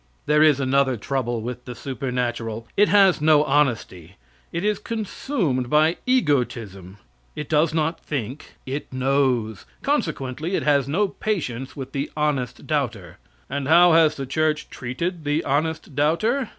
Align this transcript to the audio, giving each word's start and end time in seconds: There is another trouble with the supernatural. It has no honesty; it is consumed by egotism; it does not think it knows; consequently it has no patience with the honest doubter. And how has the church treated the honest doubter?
There 0.25 0.41
is 0.41 0.59
another 0.59 0.97
trouble 0.97 1.41
with 1.41 1.65
the 1.65 1.75
supernatural. 1.75 2.67
It 2.75 2.89
has 2.89 3.21
no 3.21 3.43
honesty; 3.43 4.15
it 4.51 4.65
is 4.65 4.79
consumed 4.79 5.69
by 5.69 5.97
egotism; 6.07 6.97
it 7.35 7.47
does 7.47 7.71
not 7.71 7.99
think 7.99 8.55
it 8.65 8.91
knows; 8.91 9.63
consequently 9.83 10.55
it 10.55 10.63
has 10.63 10.87
no 10.87 11.07
patience 11.07 11.75
with 11.75 11.91
the 11.91 12.09
honest 12.17 12.65
doubter. 12.65 13.19
And 13.47 13.67
how 13.67 13.93
has 13.93 14.15
the 14.15 14.25
church 14.25 14.71
treated 14.71 15.23
the 15.23 15.43
honest 15.43 15.95
doubter? 15.95 16.49